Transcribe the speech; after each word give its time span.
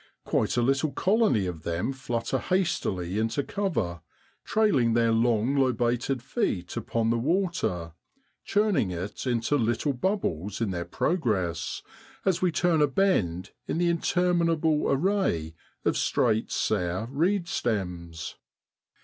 Quite 0.25 0.57
a 0.57 0.63
little 0.63 0.91
colony 0.91 1.45
of 1.45 1.61
them 1.61 1.93
flutter 1.93 2.39
hastily 2.39 3.19
into 3.19 3.43
cover, 3.43 4.01
trailing 4.43 4.93
their 4.95 5.11
long 5.11 5.53
lobated 5.55 6.23
feet 6.23 6.75
upon 6.75 7.11
the 7.11 7.19
water, 7.19 7.93
churning 8.43 8.89
it 8.89 9.27
into 9.27 9.57
little 9.59 9.93
bubbles 9.93 10.59
in 10.59 10.71
their 10.71 10.85
progress, 10.85 11.83
as 12.25 12.41
we 12.41 12.51
turn 12.51 12.81
a 12.81 12.87
bend 12.87 13.51
in 13.67 13.77
the 13.77 13.89
interminable 13.89 14.89
array 14.91 15.53
of 15.85 15.95
straight 15.95 16.49
sere 16.51 17.05
reed 17.11 17.47
stems. 17.47 18.37